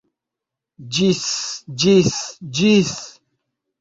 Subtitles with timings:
[0.95, 1.21] Ĝis...
[1.85, 2.17] ĝis...
[2.61, 2.95] ĝis...